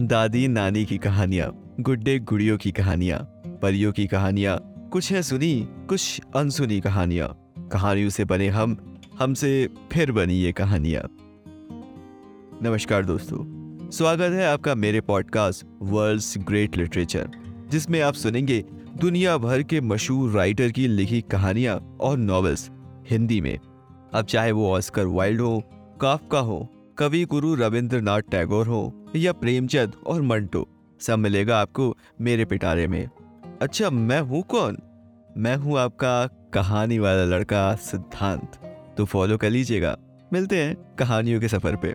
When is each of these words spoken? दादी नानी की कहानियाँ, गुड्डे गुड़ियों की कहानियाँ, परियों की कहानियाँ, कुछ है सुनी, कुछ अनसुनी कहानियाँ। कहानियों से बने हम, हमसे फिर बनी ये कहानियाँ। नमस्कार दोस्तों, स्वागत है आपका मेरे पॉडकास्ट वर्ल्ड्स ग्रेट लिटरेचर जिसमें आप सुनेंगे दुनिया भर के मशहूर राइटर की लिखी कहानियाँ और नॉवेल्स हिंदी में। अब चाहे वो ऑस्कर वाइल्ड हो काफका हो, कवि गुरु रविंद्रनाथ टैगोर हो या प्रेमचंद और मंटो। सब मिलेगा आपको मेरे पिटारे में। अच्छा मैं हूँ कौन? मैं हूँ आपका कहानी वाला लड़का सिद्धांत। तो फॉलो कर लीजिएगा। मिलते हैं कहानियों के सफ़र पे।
दादी 0.00 0.48
नानी 0.48 0.84
की 0.84 0.98
कहानियाँ, 0.98 1.76
गुड्डे 1.80 2.18
गुड़ियों 2.18 2.58
की 2.58 2.70
कहानियाँ, 2.70 3.18
परियों 3.62 3.92
की 3.92 4.06
कहानियाँ, 4.06 4.58
कुछ 4.92 5.12
है 5.12 5.22
सुनी, 5.22 5.68
कुछ 5.88 6.20
अनसुनी 6.36 6.80
कहानियाँ। 6.80 7.28
कहानियों 7.72 8.10
से 8.10 8.24
बने 8.24 8.48
हम, 8.48 8.98
हमसे 9.18 9.68
फिर 9.92 10.12
बनी 10.12 10.34
ये 10.34 10.52
कहानियाँ। 10.52 11.02
नमस्कार 12.62 13.04
दोस्तों, 13.04 13.90
स्वागत 13.90 14.32
है 14.32 14.46
आपका 14.46 14.74
मेरे 14.74 15.00
पॉडकास्ट 15.00 15.66
वर्ल्ड्स 15.82 16.38
ग्रेट 16.38 16.76
लिटरेचर 16.76 17.30
जिसमें 17.70 18.00
आप 18.00 18.14
सुनेंगे 18.14 18.64
दुनिया 18.96 19.38
भर 19.38 19.62
के 19.62 19.80
मशहूर 19.80 20.30
राइटर 20.30 20.70
की 20.70 20.88
लिखी 20.88 21.20
कहानियाँ 21.20 21.98
और 22.00 22.18
नॉवेल्स 22.18 22.70
हिंदी 23.10 23.40
में। 23.40 23.58
अब 24.14 24.24
चाहे 24.24 24.52
वो 24.52 24.72
ऑस्कर 24.72 25.06
वाइल्ड 25.06 25.40
हो 25.40 25.62
काफका 26.00 26.38
हो, 26.38 26.68
कवि 26.98 27.24
गुरु 27.24 27.54
रविंद्रनाथ 27.54 28.20
टैगोर 28.20 28.66
हो 28.66 28.99
या 29.16 29.32
प्रेमचंद 29.32 29.92
और 30.06 30.22
मंटो। 30.22 30.68
सब 31.00 31.18
मिलेगा 31.18 31.60
आपको 31.60 31.96
मेरे 32.20 32.44
पिटारे 32.44 32.86
में। 32.86 33.08
अच्छा 33.62 33.90
मैं 33.90 34.20
हूँ 34.20 34.42
कौन? 34.42 34.78
मैं 35.36 35.56
हूँ 35.56 35.78
आपका 35.78 36.26
कहानी 36.26 36.98
वाला 36.98 37.24
लड़का 37.24 37.74
सिद्धांत। 37.74 38.52
तो 38.98 39.04
फॉलो 39.04 39.38
कर 39.38 39.50
लीजिएगा। 39.50 39.98
मिलते 40.32 40.62
हैं 40.62 40.96
कहानियों 40.98 41.40
के 41.40 41.48
सफ़र 41.48 41.76
पे। 41.76 41.94